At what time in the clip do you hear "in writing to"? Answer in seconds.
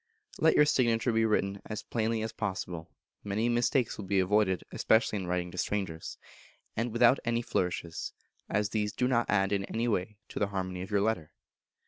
5.19-5.59